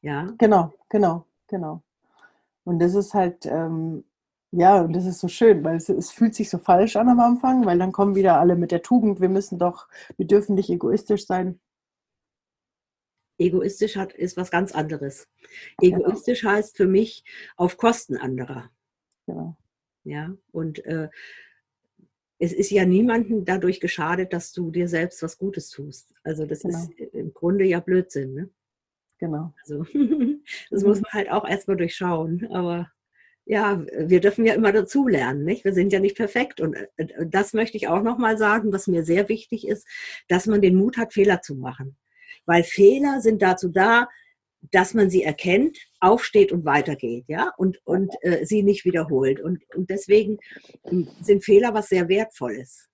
[0.00, 0.32] Ja.
[0.38, 1.82] Genau, genau, genau.
[2.62, 4.04] Und das ist halt, ähm,
[4.54, 7.20] ja, und das ist so schön, weil es, es, fühlt sich so falsch an am
[7.20, 9.88] Anfang, weil dann kommen wieder alle mit der Tugend, wir müssen doch,
[10.18, 11.58] wir dürfen nicht egoistisch sein.
[13.38, 15.26] Egoistisch hat, ist was ganz anderes.
[15.80, 16.52] Egoistisch genau.
[16.52, 17.24] heißt für mich
[17.56, 18.70] auf Kosten anderer.
[19.26, 19.56] Genau.
[20.04, 21.08] Ja, und äh,
[22.38, 26.12] es ist ja niemandem dadurch geschadet, dass du dir selbst was Gutes tust.
[26.24, 26.76] Also das genau.
[26.76, 28.34] ist im Grunde ja Blödsinn.
[28.34, 28.50] Ne?
[29.18, 29.54] Genau.
[29.62, 29.84] Also
[30.70, 30.88] das mhm.
[30.88, 32.48] muss man halt auch erstmal durchschauen.
[32.50, 32.90] Aber
[33.44, 35.64] ja, wir dürfen ja immer dazulernen, nicht?
[35.64, 36.60] Wir sind ja nicht perfekt.
[36.60, 39.86] Und äh, das möchte ich auch nochmal sagen, was mir sehr wichtig ist,
[40.28, 41.96] dass man den Mut hat, Fehler zu machen.
[42.46, 44.08] Weil Fehler sind dazu da,
[44.70, 49.40] dass man sie erkennt, aufsteht und weitergeht, ja, und, und äh, sie nicht wiederholt.
[49.40, 50.38] Und, und deswegen
[50.84, 52.88] hm, sind Fehler was sehr Wertvolles.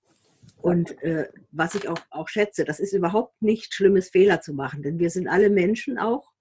[0.60, 4.82] Und äh, was ich auch, auch schätze, das ist überhaupt nicht schlimmes, Fehler zu machen,
[4.82, 6.32] denn wir sind alle Menschen auch.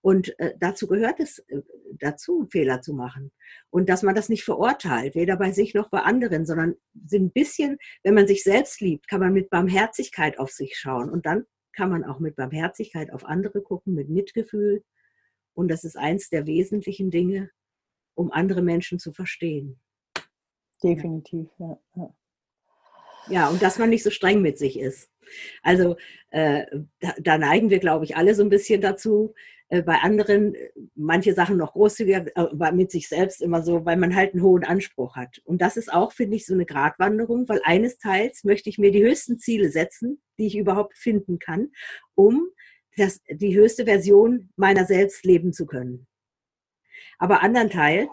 [0.00, 1.62] Und äh, dazu gehört es äh,
[1.98, 3.32] dazu, Fehler zu machen.
[3.70, 6.74] Und dass man das nicht verurteilt, weder bei sich noch bei anderen, sondern
[7.12, 11.10] ein bisschen, wenn man sich selbst liebt, kann man mit Barmherzigkeit auf sich schauen.
[11.10, 14.84] Und dann kann man auch mit Barmherzigkeit auf andere gucken, mit Mitgefühl.
[15.54, 17.50] Und das ist eins der wesentlichen Dinge,
[18.14, 19.80] um andere Menschen zu verstehen.
[20.82, 21.78] definitiv, ja.
[21.96, 22.14] ja.
[23.28, 25.10] Ja, und dass man nicht so streng mit sich ist.
[25.62, 25.96] Also
[26.30, 26.66] äh,
[27.00, 29.34] da, da, neigen wir, glaube ich, alle so ein bisschen dazu.
[29.68, 33.96] Äh, bei anderen äh, manche Sachen noch großzügiger, äh, mit sich selbst immer so, weil
[33.96, 35.40] man halt einen hohen Anspruch hat.
[35.44, 38.90] Und das ist auch, finde ich, so eine Gratwanderung, weil eines Teils möchte ich mir
[38.90, 41.70] die höchsten Ziele setzen, die ich überhaupt finden kann,
[42.14, 42.48] um
[42.96, 46.06] das, die höchste Version meiner selbst leben zu können.
[47.18, 48.10] Aber andernteils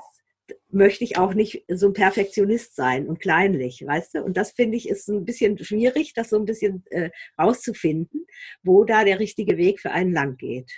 [0.73, 4.23] möchte ich auch nicht so ein Perfektionist sein und kleinlich, weißt du?
[4.23, 8.25] Und das finde ich ist ein bisschen schwierig, das so ein bisschen äh, rauszufinden,
[8.63, 10.71] wo da der richtige Weg für einen lang geht.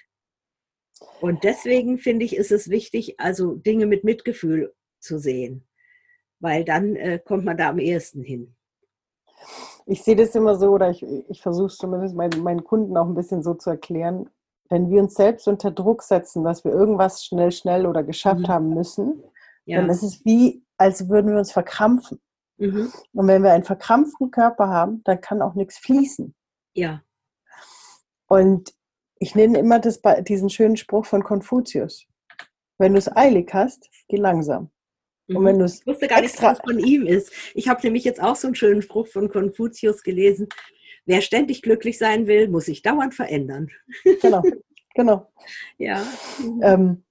[1.21, 5.67] Und deswegen finde ich, ist es wichtig, also Dinge mit Mitgefühl zu sehen,
[6.39, 8.56] weil dann äh, kommt man da am ehesten hin.
[9.86, 13.08] Ich sehe das immer so, oder ich, ich versuche es zumindest meinen, meinen Kunden auch
[13.08, 14.29] ein bisschen so zu erklären,
[14.69, 18.47] wenn wir uns selbst unter Druck setzen, dass wir irgendwas schnell, schnell oder geschafft mhm.
[18.47, 19.23] haben müssen,
[19.65, 19.80] ja.
[19.80, 22.21] dann ist es wie, als würden wir uns verkrampfen.
[22.58, 22.91] Mhm.
[23.13, 26.34] Und wenn wir einen verkrampften Körper haben, dann kann auch nichts fließen.
[26.73, 27.04] Ja.
[28.28, 28.73] Und
[29.19, 32.06] ich nenne immer das, diesen schönen Spruch von Konfuzius.
[32.78, 34.69] Wenn du es eilig hast, geh langsam.
[35.28, 35.45] Und mhm.
[35.45, 37.32] wenn du ich wusste gar nicht, was von ihm ist.
[37.54, 40.49] Ich habe nämlich jetzt auch so einen schönen Spruch von Konfuzius gelesen.
[41.06, 43.69] Wer ständig glücklich sein will, muss sich dauernd verändern.
[44.21, 44.41] Genau,
[44.95, 45.32] genau.
[45.78, 46.06] ja.
[46.62, 47.04] Ähm,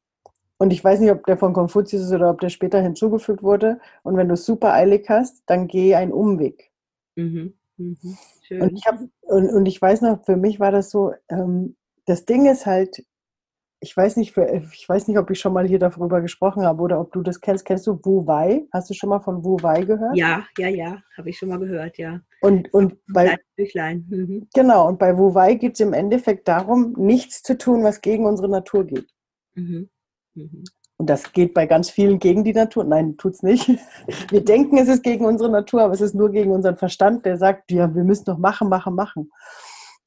[0.63, 3.81] und ich weiß nicht, ob der von Konfuzius ist oder ob der später hinzugefügt wurde.
[4.05, 6.71] Und wenn du es super eilig hast, dann geh einen Umweg.
[7.17, 7.55] Mhm.
[7.79, 8.17] Mhm.
[8.49, 11.75] Und, ich hab, und, und, ich weiß noch, für mich war das so, ähm,
[12.07, 13.05] das Ding ist halt,
[13.81, 17.01] ich weiß nicht, ich weiß nicht, ob ich schon mal hier darüber gesprochen habe oder
[17.01, 17.65] ob du das kennst.
[17.65, 18.65] Kennst du Wu Wei?
[18.73, 20.15] Hast du schon mal von Wu Wei gehört?
[20.15, 22.21] Ja, ja, ja, habe ich schon mal gehört, ja.
[22.41, 24.47] Und, und bei, mhm.
[24.55, 28.27] Genau, und bei Wu Wei geht es im Endeffekt darum, nichts zu tun, was gegen
[28.27, 29.09] unsere Natur geht.
[29.55, 29.89] Mhm.
[30.35, 30.65] Mhm.
[30.99, 32.85] Und das geht bei ganz vielen gegen die Natur.
[32.85, 33.69] Nein, tut es nicht.
[34.31, 37.39] Wir denken, es ist gegen unsere Natur, aber es ist nur gegen unseren Verstand, der
[37.39, 39.31] sagt, ja, wir müssen doch machen, machen, machen.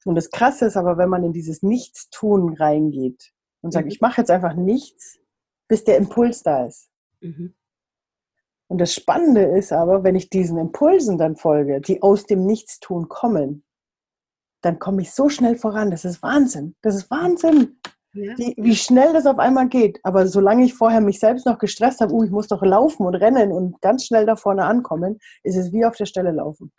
[0.04, 3.92] Und das Krasse ist aber, wenn man in dieses Nichtstun reingeht und sagt, mhm.
[3.92, 5.18] ich mache jetzt einfach nichts,
[5.68, 6.88] bis der Impuls da ist.
[7.20, 7.54] Mhm.
[8.68, 13.08] Und das Spannende ist aber, wenn ich diesen Impulsen dann folge, die aus dem Nichtstun
[13.08, 13.64] kommen,
[14.62, 15.90] dann komme ich so schnell voran.
[15.90, 16.74] Das ist Wahnsinn.
[16.82, 17.78] Das ist Wahnsinn.
[18.16, 18.32] Ja.
[18.38, 20.00] Wie, wie, schnell das auf einmal geht.
[20.02, 23.14] Aber solange ich vorher mich selbst noch gestresst habe, uh, ich muss doch laufen und
[23.14, 26.72] rennen und ganz schnell da vorne ankommen, ist es wie auf der Stelle laufen.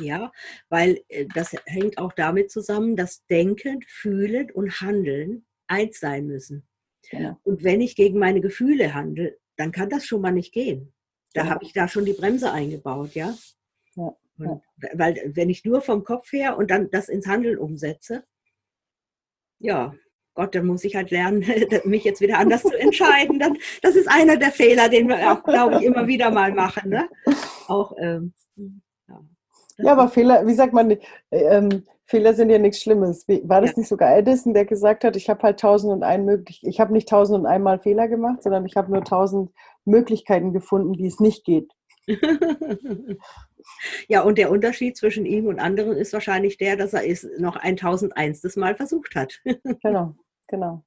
[0.00, 0.30] Ja,
[0.68, 6.66] weil äh, das hängt auch damit zusammen, dass Denken, Fühlen und Handeln eins sein müssen.
[7.10, 7.38] Ja.
[7.42, 10.92] Und wenn ich gegen meine Gefühle handle, dann kann das schon mal nicht gehen.
[11.34, 11.50] Da ja.
[11.50, 13.34] habe ich da schon die Bremse eingebaut, ja.
[13.94, 14.16] ja.
[14.38, 14.62] Und,
[14.94, 18.24] weil wenn ich nur vom Kopf her und dann das ins Handeln umsetze,
[19.58, 19.94] ja,
[20.34, 21.44] Gott, dann muss ich halt lernen,
[21.84, 23.38] mich jetzt wieder anders zu entscheiden.
[23.38, 26.90] Dann, das ist einer der Fehler, den wir auch, glaube ich, immer wieder mal machen.
[26.90, 27.08] Ne?
[27.68, 29.20] Auch, ähm, ja.
[29.78, 29.92] ja.
[29.92, 30.96] aber Fehler, wie sagt man,
[31.30, 33.26] ähm, Fehler sind ja nichts Schlimmes.
[33.28, 33.78] War das ja.
[33.78, 36.92] nicht sogar Edison, der gesagt hat, ich habe halt tausend und ein möglich, ich habe
[36.92, 39.50] nicht tausend und einmal Fehler gemacht, sondern ich habe nur tausend
[39.84, 41.72] Möglichkeiten gefunden, wie es nicht geht.
[44.08, 47.56] ja, und der Unterschied zwischen ihm und anderen ist wahrscheinlich der, dass er es noch
[47.56, 48.56] ein 1001.
[48.56, 49.40] Mal versucht hat.
[49.82, 50.16] genau,
[50.48, 50.84] genau.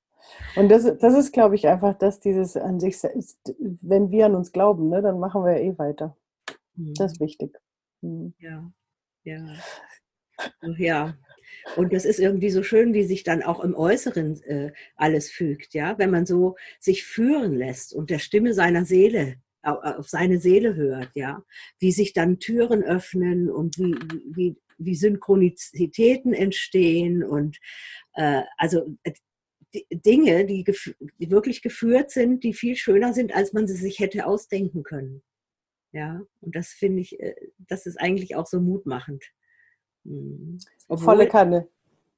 [0.56, 2.97] Und das, das ist, glaube ich, einfach, dass dieses an sich,
[3.60, 6.17] wenn wir an uns glauben, ne, dann machen wir eh weiter.
[6.75, 7.25] Das ist mhm.
[7.25, 7.58] wichtig.
[8.01, 8.34] Mhm.
[8.39, 8.71] Ja,
[9.23, 9.56] ja.
[10.78, 11.17] Ja.
[11.78, 15.73] Und das ist irgendwie so schön, wie sich dann auch im Äußeren äh, alles fügt,
[15.73, 20.75] ja, wenn man so sich führen lässt und der Stimme seiner Seele auf seine Seele
[20.75, 21.43] hört, ja,
[21.80, 23.95] wie sich dann Türen öffnen und wie,
[24.36, 27.58] wie, wie Synchronizitäten entstehen und
[28.13, 29.13] äh, also äh,
[29.73, 33.99] die Dinge, die, die wirklich geführt sind, die viel schöner sind, als man sie sich
[33.99, 35.21] hätte ausdenken können.
[35.91, 39.23] Ja, und das finde ich, äh, das ist eigentlich auch so mutmachend.
[40.04, 40.60] Mhm.
[40.88, 41.67] Obwohl, Volle Kanne.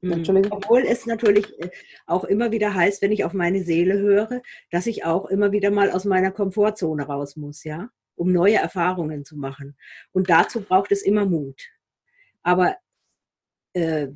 [0.02, 0.48] Mhm.
[0.52, 1.70] Obwohl es natürlich äh,
[2.06, 5.72] auch immer wieder heißt, wenn ich auf meine Seele höre, dass ich auch immer wieder
[5.72, 9.76] mal aus meiner Komfortzone raus muss, ja, um neue Erfahrungen zu machen.
[10.12, 11.62] Und dazu braucht es immer Mut.
[12.44, 12.76] Aber
[13.74, 14.10] äh,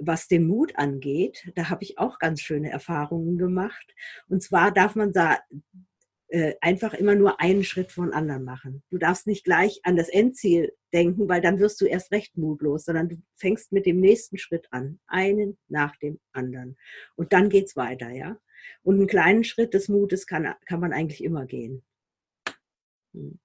[0.00, 3.94] was den Mut angeht, da habe ich auch ganz schöne Erfahrungen gemacht.
[4.28, 5.38] Und zwar darf man da
[6.28, 8.82] äh, einfach immer nur einen Schritt von anderen machen.
[8.90, 12.84] Du darfst nicht gleich an das Endziel denken, weil dann wirst du erst recht mutlos,
[12.84, 16.76] sondern du fängst mit dem nächsten Schritt an, einen nach dem anderen.
[17.16, 18.38] Und dann geht's weiter, ja.
[18.82, 21.82] Und einen kleinen Schritt des Mutes kann, kann man eigentlich immer gehen.
[23.14, 23.38] Hm.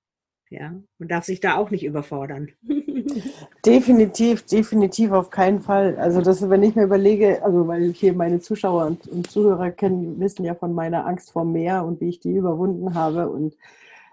[0.53, 2.51] Ja, man darf sich da auch nicht überfordern.
[3.65, 5.97] definitiv, definitiv auf keinen Fall.
[5.97, 10.19] Also das, wenn ich mir überlege, also weil hier meine Zuschauer und, und Zuhörer kennen,
[10.19, 13.57] wissen ja von meiner Angst vor Meer und wie ich die überwunden habe und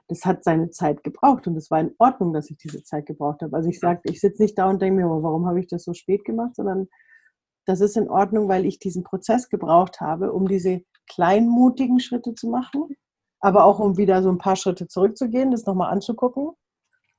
[0.09, 3.43] das hat seine Zeit gebraucht und es war in Ordnung, dass ich diese Zeit gebraucht
[3.43, 3.55] habe.
[3.55, 5.93] Also ich sage, ich sitze nicht da und denke mir, warum habe ich das so
[5.93, 6.89] spät gemacht, sondern
[7.67, 12.49] das ist in Ordnung, weil ich diesen Prozess gebraucht habe, um diese kleinmutigen Schritte zu
[12.49, 12.97] machen,
[13.41, 16.51] aber auch um wieder so ein paar Schritte zurückzugehen, das nochmal anzugucken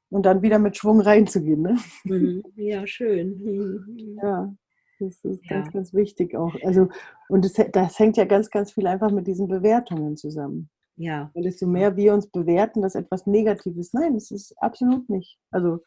[0.10, 1.62] und dann wieder mit Schwung reinzugehen.
[1.62, 1.78] Ne?
[2.04, 2.44] Mhm.
[2.56, 3.40] Ja, schön.
[3.44, 4.20] Mhm.
[4.22, 4.54] Ja,
[5.00, 5.58] das ist ja.
[5.58, 6.54] ganz, ganz wichtig auch.
[6.64, 6.90] Also,
[7.30, 10.70] und das, das hängt ja ganz, ganz viel einfach mit diesen Bewertungen zusammen.
[10.96, 11.32] Ja.
[11.34, 15.40] Weil desto mehr wir uns bewerten, dass etwas Negatives, nein, das ist absolut nicht.
[15.50, 15.80] Also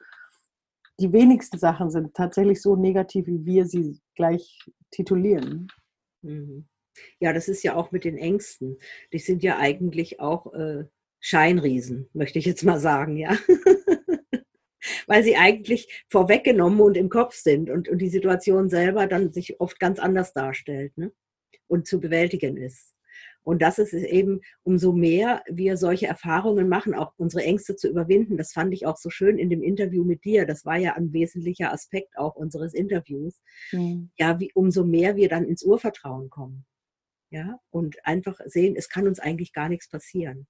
[0.98, 4.58] die wenigsten Sachen sind tatsächlich so negativ, wie wir sie gleich
[4.90, 5.68] titulieren.
[6.22, 6.66] Mhm.
[7.20, 8.78] Ja, das ist ja auch mit den Ängsten.
[9.12, 10.84] Die sind ja eigentlich auch äh,
[11.20, 13.36] Scheinriesen, möchte ich jetzt mal sagen, ja.
[15.06, 19.60] Weil sie eigentlich vorweggenommen und im Kopf sind und, und die Situation selber dann sich
[19.60, 21.12] oft ganz anders darstellt ne?
[21.66, 22.94] und zu bewältigen ist.
[23.44, 28.38] Und das ist eben, umso mehr wir solche Erfahrungen machen, auch unsere Ängste zu überwinden.
[28.38, 30.46] Das fand ich auch so schön in dem Interview mit dir.
[30.46, 33.42] Das war ja ein wesentlicher Aspekt auch unseres Interviews.
[33.70, 34.10] Mhm.
[34.18, 36.64] Ja, wie, umso mehr wir dann ins Urvertrauen kommen.
[37.34, 40.46] Ja, und einfach sehen, es kann uns eigentlich gar nichts passieren.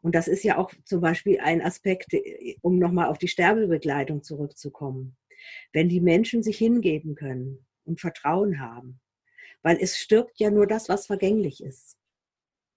[0.00, 2.16] Und das ist ja auch zum Beispiel ein Aspekt,
[2.62, 5.18] um nochmal auf die Sterbebegleitung zurückzukommen.
[5.74, 9.00] Wenn die Menschen sich hingeben können und Vertrauen haben,
[9.62, 11.98] weil es stirbt ja nur das, was vergänglich ist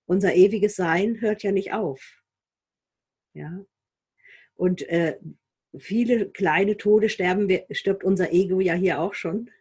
[0.10, 2.24] unser ewiges Sein hört ja nicht auf.
[3.34, 3.64] Ja.
[4.56, 5.20] Und äh,
[5.78, 9.52] viele kleine Tode sterben, stirbt unser Ego ja hier auch schon.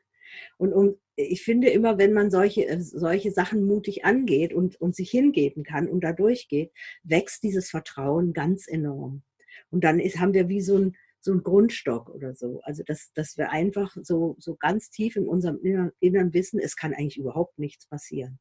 [0.56, 4.94] Und um, ich finde immer, wenn man solche, äh, solche Sachen mutig angeht und, und
[4.94, 9.24] sich hingeben kann und da durchgeht, wächst dieses Vertrauen ganz enorm.
[9.70, 12.60] Und dann ist, haben wir wie so ein, so ein Grundstock oder so.
[12.62, 15.58] Also, dass, dass wir einfach so, so ganz tief in unserem
[15.98, 18.38] Innern wissen, es kann eigentlich überhaupt nichts passieren.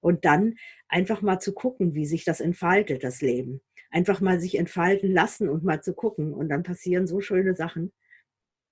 [0.00, 0.54] Und dann
[0.88, 3.60] einfach mal zu gucken, wie sich das entfaltet, das Leben.
[3.90, 6.32] Einfach mal sich entfalten lassen und mal zu gucken.
[6.32, 7.92] Und dann passieren so schöne Sachen,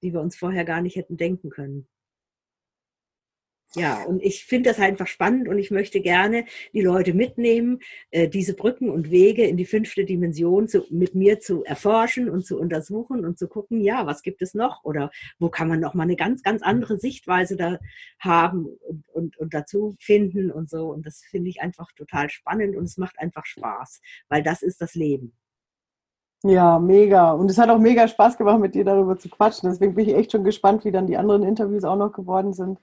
[0.02, 1.88] die wir uns vorher gar nicht hätten denken können.
[3.74, 8.28] Ja, und ich finde das einfach spannend und ich möchte gerne die Leute mitnehmen, äh,
[8.28, 12.58] diese Brücken und Wege in die fünfte Dimension zu, mit mir zu erforschen und zu
[12.58, 16.04] untersuchen und zu gucken, ja, was gibt es noch oder wo kann man noch mal
[16.04, 17.78] eine ganz, ganz andere Sichtweise da
[18.18, 20.88] haben und, und, und dazu finden und so.
[20.88, 24.80] Und das finde ich einfach total spannend und es macht einfach Spaß, weil das ist
[24.80, 25.34] das Leben.
[26.44, 27.32] Ja, mega.
[27.32, 29.68] Und es hat auch mega Spaß gemacht, mit dir darüber zu quatschen.
[29.68, 32.78] Deswegen bin ich echt schon gespannt, wie dann die anderen Interviews auch noch geworden sind.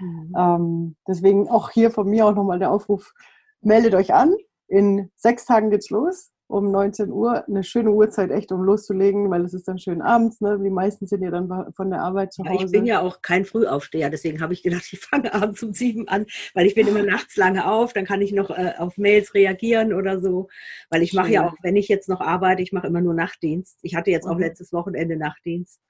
[0.00, 0.34] Mhm.
[0.36, 3.12] Ähm, deswegen auch hier von mir auch nochmal der Aufruf,
[3.60, 4.34] meldet euch an.
[4.68, 7.46] In sechs Tagen geht's los um 19 Uhr.
[7.48, 10.40] Eine schöne Uhrzeit, echt, um loszulegen, weil es ist dann schön abends.
[10.40, 10.58] Ne?
[10.62, 12.58] Die meisten sind ja dann von der Arbeit zu Hause.
[12.58, 15.72] Ja, ich bin ja auch kein Frühaufsteher, deswegen habe ich gedacht, ich fange abends um
[15.72, 18.96] sieben an, weil ich bin immer nachts lange auf, dann kann ich noch äh, auf
[18.96, 20.48] Mails reagieren oder so.
[20.90, 23.78] Weil ich mache ja auch, wenn ich jetzt noch arbeite, ich mache immer nur Nachtdienst.
[23.82, 24.40] Ich hatte jetzt auch mhm.
[24.40, 25.80] letztes Wochenende Nachtdienst.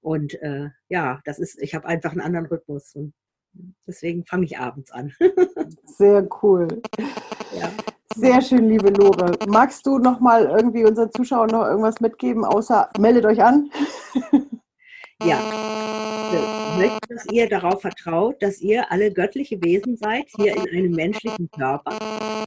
[0.00, 2.94] Und äh, ja, das ist, ich habe einfach einen anderen Rhythmus.
[2.94, 3.12] Und
[3.86, 5.12] Deswegen fange ich abends an.
[5.84, 6.68] Sehr cool.
[7.58, 7.70] Ja.
[8.16, 9.38] Sehr schön, liebe Lore.
[9.48, 13.70] Magst du noch mal irgendwie unseren Zuschauern noch irgendwas mitgeben, außer meldet euch an?
[15.22, 15.38] Ja,
[16.32, 20.92] ich möchte, dass ihr darauf vertraut, dass ihr alle göttliche Wesen seid, hier in einem
[20.92, 21.92] menschlichen Körper.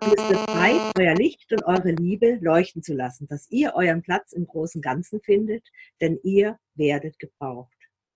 [0.03, 4.01] Und es wird Zeit, euer Licht und eure Liebe leuchten zu lassen, dass ihr euren
[4.01, 5.67] Platz im großen Ganzen findet,
[6.01, 7.72] denn ihr werdet gebraucht.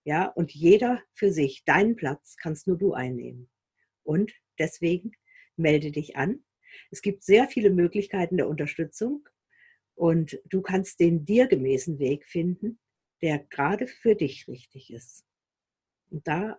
[0.07, 3.49] Ja, und jeder für sich, deinen Platz kannst nur du einnehmen.
[4.03, 5.11] Und deswegen
[5.57, 6.45] melde dich an.
[6.91, 9.27] Es gibt sehr viele Möglichkeiten der Unterstützung
[9.95, 12.79] und du kannst den dir gemäßen Weg finden,
[13.21, 15.25] der gerade für dich richtig ist.
[16.09, 16.57] Und da,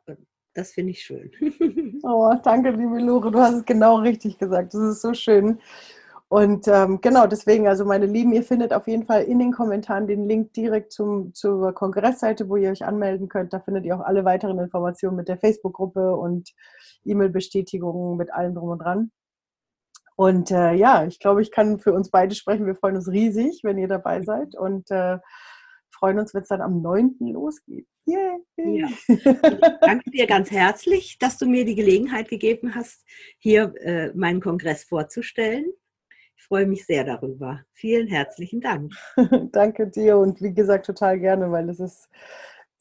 [0.53, 1.33] das finde ich schön.
[2.03, 4.75] Oh, danke, liebe Lore, du hast es genau richtig gesagt.
[4.75, 5.59] Das ist so schön.
[6.31, 10.07] Und ähm, genau deswegen, also meine Lieben, ihr findet auf jeden Fall in den Kommentaren
[10.07, 13.55] den Link direkt zum, zur Kongressseite, wo ihr euch anmelden könnt.
[13.55, 16.51] Da findet ihr auch alle weiteren Informationen mit der Facebook-Gruppe und
[17.05, 19.11] E-Mail-Bestätigungen mit allem drum und dran.
[20.17, 22.67] Und äh, ja, ich glaube, ich kann für uns beide sprechen.
[22.67, 25.19] Wir freuen uns riesig, wenn ihr dabei seid und äh,
[25.93, 27.17] freuen uns, wenn es dann am 9.
[27.21, 27.87] losgeht.
[28.07, 28.39] Yeah.
[28.57, 28.89] Ja.
[29.81, 33.05] danke dir ganz herzlich, dass du mir die Gelegenheit gegeben hast,
[33.39, 35.67] hier äh, meinen Kongress vorzustellen.
[36.39, 37.65] Ich freue mich sehr darüber.
[37.73, 38.93] Vielen herzlichen Dank.
[39.53, 42.09] Danke dir und wie gesagt total gerne, weil es ist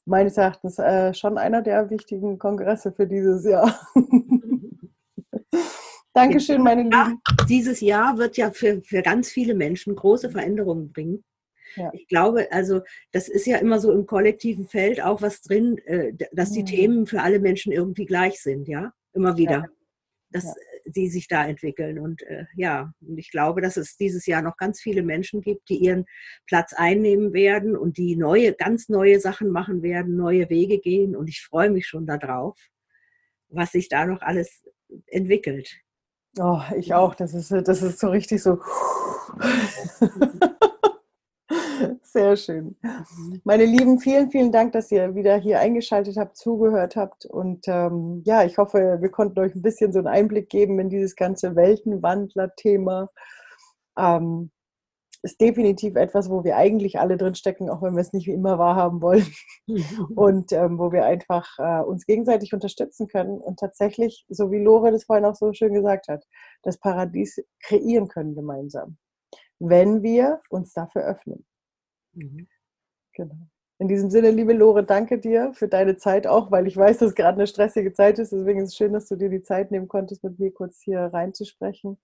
[0.05, 3.77] meines Erachtens äh, schon einer der wichtigen Kongresse für dieses Jahr.
[6.13, 7.19] Dankeschön, meine Lieben.
[7.49, 11.23] Dieses Jahr wird ja für, für ganz viele Menschen große Veränderungen bringen.
[11.75, 11.89] Ja.
[11.93, 12.81] Ich glaube, also
[13.11, 16.67] das ist ja immer so im kollektiven Feld auch was drin, äh, dass die mhm.
[16.67, 19.51] Themen für alle Menschen irgendwie gleich sind, ja, immer wieder.
[19.51, 19.65] Ja.
[20.29, 20.55] Das
[20.95, 21.99] die sich da entwickeln.
[21.99, 25.69] Und äh, ja, und ich glaube, dass es dieses Jahr noch ganz viele Menschen gibt,
[25.69, 26.05] die ihren
[26.45, 31.15] Platz einnehmen werden und die neue, ganz neue Sachen machen werden, neue Wege gehen.
[31.15, 32.57] Und ich freue mich schon darauf,
[33.49, 34.63] was sich da noch alles
[35.07, 35.79] entwickelt.
[36.39, 37.15] Oh, ich auch.
[37.15, 38.59] Das ist, das ist so richtig so.
[42.09, 42.77] Sehr schön.
[43.43, 47.25] Meine Lieben, vielen, vielen Dank, dass ihr wieder hier eingeschaltet habt, zugehört habt.
[47.25, 50.89] Und ähm, ja, ich hoffe, wir konnten euch ein bisschen so einen Einblick geben in
[50.89, 53.09] dieses ganze Weltenwandler-Thema.
[53.97, 54.51] Ähm,
[55.21, 58.57] ist definitiv etwas, wo wir eigentlich alle drinstecken, auch wenn wir es nicht wie immer
[58.57, 59.27] wahrhaben wollen.
[60.15, 64.91] und ähm, wo wir einfach äh, uns gegenseitig unterstützen können und tatsächlich, so wie Lore
[64.91, 66.23] das vorhin auch so schön gesagt hat,
[66.63, 68.97] das Paradies kreieren können gemeinsam,
[69.59, 71.45] wenn wir uns dafür öffnen.
[72.17, 72.47] Mhm.
[73.13, 73.35] Genau.
[73.79, 77.09] In diesem Sinne, liebe Lore, danke dir für deine Zeit auch, weil ich weiß, dass
[77.09, 78.31] es gerade eine stressige Zeit ist.
[78.31, 80.99] Deswegen ist es schön, dass du dir die Zeit nehmen konntest, mit mir kurz hier
[80.99, 81.99] reinzusprechen.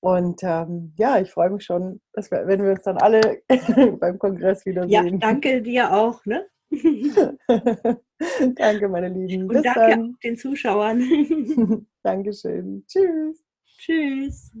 [0.00, 3.42] Und ähm, ja, ich freue mich schon, dass wir, wenn wir uns dann alle
[3.98, 4.90] beim Kongress wiedersehen.
[4.90, 6.22] Ja, danke dir auch.
[6.26, 6.46] Ne?
[8.56, 9.44] danke, meine Lieben.
[9.44, 10.16] Und Bis danke dann.
[10.22, 11.86] den Zuschauern.
[12.02, 12.84] Dankeschön.
[12.86, 13.42] Tschüss.
[13.78, 14.54] Tschüss.